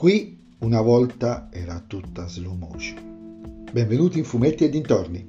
[0.00, 3.66] Qui una volta era tutta slow motion.
[3.70, 5.28] Benvenuti in Fumetti e dintorni.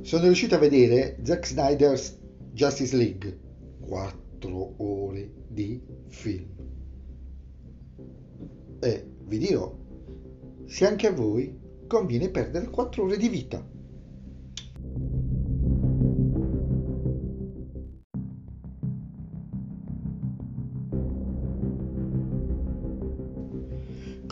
[0.00, 2.18] Sono riuscito a vedere Zack Snyder's
[2.52, 3.40] Justice League.
[3.80, 6.48] 4 ore di film.
[8.80, 9.76] E vi dirò,
[10.64, 13.80] se anche a voi conviene perdere 4 ore di vita.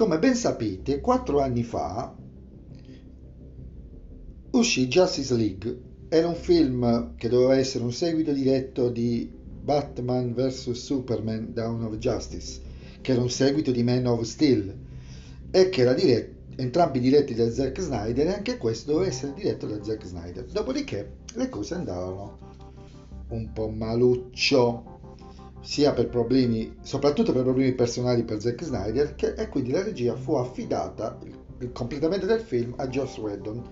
[0.00, 2.16] Come ben sapete, quattro anni fa
[4.52, 5.80] uscì Justice League.
[6.08, 11.98] Era un film che doveva essere un seguito diretto di Batman vs Superman Dawn of
[11.98, 12.62] Justice,
[13.02, 14.74] che era un seguito di Man of Steel
[15.50, 19.66] e che era diretto, entrambi diretti da Zack Snyder e anche questo doveva essere diretto
[19.66, 20.46] da Zack Snyder.
[20.46, 22.38] Dopodiché le cose andavano
[23.28, 24.89] un po' maluccio
[25.60, 30.16] sia per problemi, soprattutto per problemi personali per Zack Snyder, che, e quindi la regia
[30.16, 31.18] fu affidata
[31.58, 33.62] il, completamento del film a Joss Whedon,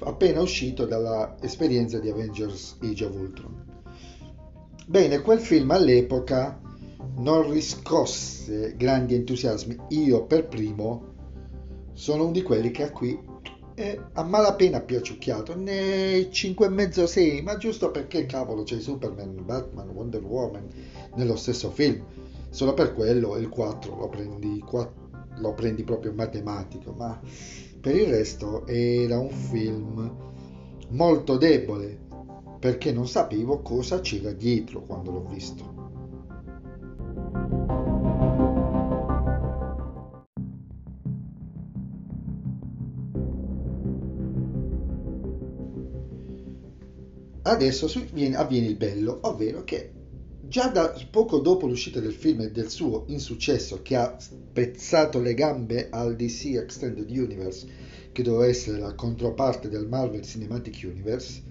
[0.00, 3.64] appena uscito dall'esperienza di Avengers Age of Ultron.
[4.86, 6.60] Bene, quel film all'epoca
[7.16, 9.76] non riscosse grandi entusiasmi.
[9.88, 11.12] Io per primo
[11.92, 13.18] sono uno di quelli che a qui
[13.74, 20.22] è a malapena piaciucchiato, ne 5,5 6, ma giusto perché cavolo c'è Superman, Batman, Wonder
[20.22, 20.68] Woman
[21.16, 22.04] nello stesso film.
[22.50, 24.92] Solo per quello il 4 lo prendi, 4,
[25.38, 27.20] lo prendi proprio matematico, ma
[27.80, 30.16] per il resto era un film
[30.90, 31.98] molto debole
[32.60, 35.83] perché non sapevo cosa c'era dietro quando l'ho visto.
[47.46, 47.86] Adesso
[48.36, 49.92] avviene il bello, ovvero che
[50.48, 55.34] già da poco dopo l'uscita del film e del suo insuccesso che ha spezzato le
[55.34, 57.66] gambe al DC Extended Universe,
[58.12, 61.42] che doveva essere la controparte del Marvel Cinematic Universe,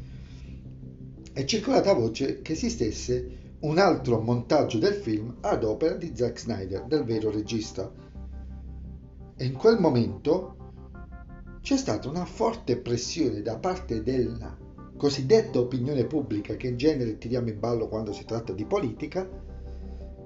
[1.31, 6.85] è circolata voce che esistesse un altro montaggio del film ad opera di Zack Snyder,
[6.85, 7.91] del vero regista.
[9.35, 10.55] E in quel momento
[11.61, 14.57] c'è stata una forte pressione da parte della
[14.97, 19.27] cosiddetta opinione pubblica che in genere tiriamo in ballo quando si tratta di politica,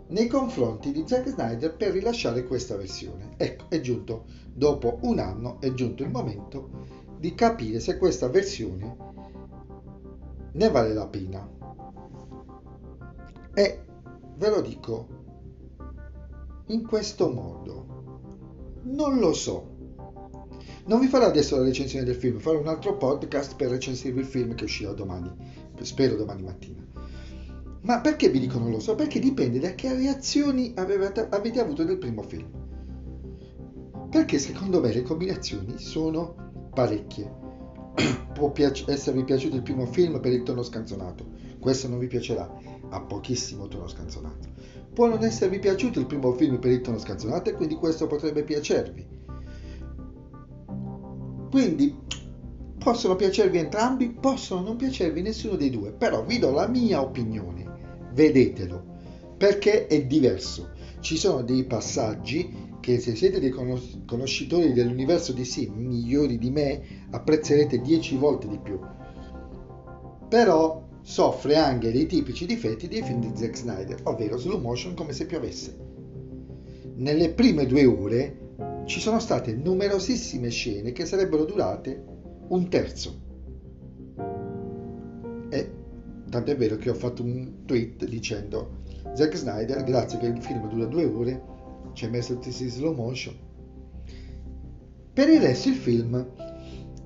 [0.10, 3.34] nei confronti di Zack Snyder per rilasciare questa versione.
[3.38, 6.70] Ecco, è giunto, dopo un anno, è giunto il momento
[7.18, 8.96] di capire se questa versione
[10.52, 11.50] ne vale la pena.
[13.54, 13.86] E
[14.36, 15.08] ve lo dico
[16.68, 17.96] in questo modo.
[18.84, 19.76] Non lo so
[20.88, 24.26] non vi farò adesso la recensione del film, farò un altro podcast per recensirvi il
[24.26, 25.30] film che uscirà domani,
[25.82, 26.86] spero domani mattina.
[27.82, 28.96] Ma perché vi dico non lo so?
[28.96, 32.48] Perché dipende da che reazioni avevate, avete avuto del primo film.
[34.10, 37.36] Perché secondo me le combinazioni sono parecchie.
[38.34, 41.26] Può piace, esservi piaciuto il primo film per il tono scanzonato,
[41.60, 42.50] questo non vi piacerà,
[42.90, 44.48] ha pochissimo tono scanzonato.
[44.94, 48.44] Può non esservi piaciuto il primo film per il tono scanzonato e quindi questo potrebbe
[48.44, 49.17] piacervi
[51.50, 51.96] quindi
[52.78, 57.66] possono piacervi entrambi, possono non piacervi nessuno dei due, però vi do la mia opinione,
[58.14, 58.84] vedetelo,
[59.38, 60.72] perché è diverso.
[61.00, 63.54] Ci sono dei passaggi che se siete dei
[64.06, 66.82] conoscitori dell'universo di sì, migliori di me,
[67.12, 68.80] apprezzerete 10 volte di più.
[70.30, 75.14] Però soffre anche dei tipici difetti dei film di Zack Snyder, ovvero slow motion come
[75.14, 75.78] se piovesse.
[76.96, 78.47] Nelle prime due ore
[78.88, 82.04] ci sono state numerosissime scene che sarebbero durate
[82.48, 83.20] un terzo.
[85.50, 85.72] E
[86.30, 88.84] tanto è vero che ho fatto un tweet dicendo
[89.14, 91.44] Zack Snyder, grazie che il film dura due ore,
[91.94, 93.36] ci hai messo tutti in slow motion.
[95.12, 96.26] Per il resto il film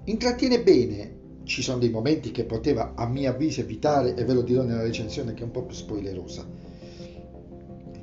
[0.03, 4.43] intrattiene bene, ci sono dei momenti che poteva a mio avviso evitare e ve lo
[4.43, 6.47] dirò nella recensione che è un po' più spoilerosa.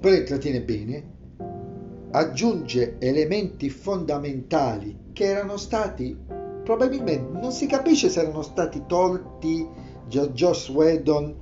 [0.00, 1.16] Però intrattiene bene,
[2.10, 6.16] aggiunge elementi fondamentali che erano stati
[6.68, 9.66] probabilmente non si capisce se erano stati tolti
[10.06, 11.34] da Joss Whedon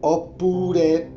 [0.00, 1.12] oppure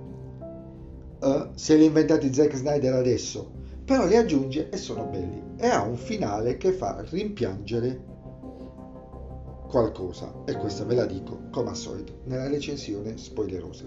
[1.20, 3.52] uh, se li ha inventati Zack Snyder adesso.
[3.86, 5.42] Però li aggiunge e sono belli.
[5.58, 8.04] E ha un finale che fa rimpiangere
[9.70, 10.44] qualcosa.
[10.46, 13.86] E questa ve la dico come al solito nella recensione spoilerosa.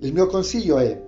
[0.00, 1.00] Il mio consiglio è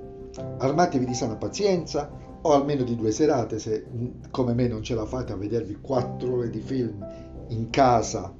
[0.58, 3.86] armatevi di sana pazienza o almeno di due serate se
[4.30, 7.06] come me non ce la fate a vedervi quattro ore di film
[7.48, 8.34] in casa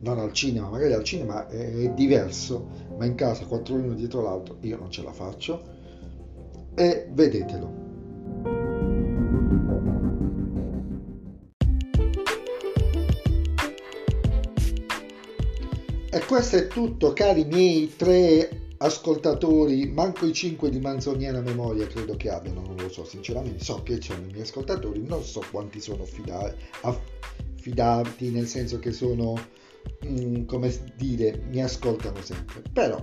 [0.00, 2.68] non al cinema, magari al cinema è diverso,
[2.98, 5.62] ma in casa quattro uno dietro l'altro io non ce la faccio
[6.74, 7.82] e vedetelo.
[16.10, 22.16] E questo è tutto, cari miei tre ascoltatori, manco i 5 di manzoniana memoria credo
[22.16, 25.80] che abbiano, non lo so sinceramente, so che sono i miei ascoltatori, non so quanti
[25.80, 29.34] sono fidati, affidati nel senso che sono,
[30.06, 33.02] mm, come dire, mi ascoltano sempre, però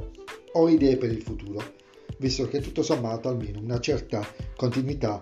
[0.53, 1.63] ho idee per il futuro,
[2.17, 4.25] visto che tutto sommato almeno una certa
[4.55, 5.19] continuità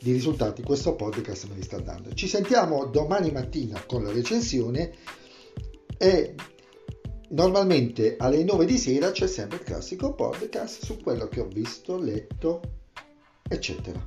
[0.00, 2.14] di risultati questo podcast me li sta dando.
[2.14, 4.92] Ci sentiamo domani mattina con la recensione
[5.98, 6.34] e
[7.30, 11.98] Normalmente alle 9 di sera c'è sempre il classico podcast su quello che ho visto,
[11.98, 12.60] letto,
[13.46, 14.06] eccetera.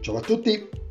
[0.00, 0.81] Ciao a tutti!